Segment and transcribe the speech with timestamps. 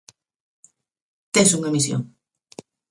[1.33, 2.01] Tes unha misión.